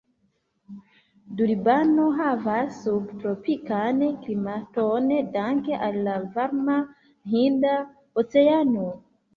[1.41, 6.81] Durbano havas sub-tropikan klimaton danke al la varma
[7.37, 7.81] Hinda
[8.25, 8.95] Oceano.